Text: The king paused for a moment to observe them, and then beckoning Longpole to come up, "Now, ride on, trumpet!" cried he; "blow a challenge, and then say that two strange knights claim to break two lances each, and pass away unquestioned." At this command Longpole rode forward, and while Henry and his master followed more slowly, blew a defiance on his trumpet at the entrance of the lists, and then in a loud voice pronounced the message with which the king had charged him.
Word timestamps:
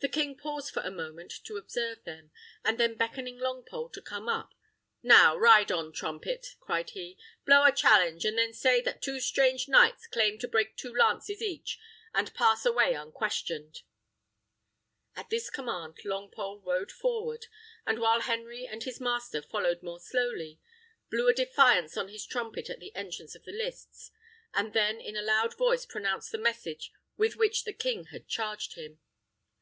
The 0.00 0.08
king 0.08 0.36
paused 0.36 0.72
for 0.72 0.82
a 0.82 0.92
moment 0.92 1.32
to 1.42 1.56
observe 1.56 2.04
them, 2.04 2.30
and 2.64 2.78
then 2.78 2.94
beckoning 2.94 3.38
Longpole 3.40 3.92
to 3.94 4.00
come 4.00 4.28
up, 4.28 4.54
"Now, 5.02 5.36
ride 5.36 5.72
on, 5.72 5.92
trumpet!" 5.92 6.54
cried 6.60 6.90
he; 6.90 7.18
"blow 7.44 7.64
a 7.64 7.72
challenge, 7.72 8.24
and 8.24 8.38
then 8.38 8.52
say 8.52 8.80
that 8.82 9.02
two 9.02 9.18
strange 9.18 9.66
knights 9.66 10.06
claim 10.06 10.38
to 10.38 10.46
break 10.46 10.76
two 10.76 10.94
lances 10.94 11.42
each, 11.42 11.80
and 12.14 12.32
pass 12.32 12.64
away 12.64 12.94
unquestioned." 12.94 13.82
At 15.16 15.30
this 15.30 15.50
command 15.50 15.96
Longpole 16.04 16.64
rode 16.64 16.92
forward, 16.92 17.46
and 17.84 17.98
while 17.98 18.20
Henry 18.20 18.66
and 18.66 18.84
his 18.84 19.00
master 19.00 19.42
followed 19.42 19.82
more 19.82 19.98
slowly, 19.98 20.60
blew 21.10 21.26
a 21.26 21.34
defiance 21.34 21.96
on 21.96 22.06
his 22.06 22.24
trumpet 22.24 22.70
at 22.70 22.78
the 22.78 22.94
entrance 22.94 23.34
of 23.34 23.42
the 23.42 23.50
lists, 23.50 24.12
and 24.54 24.74
then 24.74 25.00
in 25.00 25.16
a 25.16 25.22
loud 25.22 25.56
voice 25.56 25.84
pronounced 25.84 26.30
the 26.30 26.38
message 26.38 26.92
with 27.16 27.34
which 27.34 27.64
the 27.64 27.72
king 27.74 28.04
had 28.12 28.28
charged 28.28 28.74
him. 28.74 29.00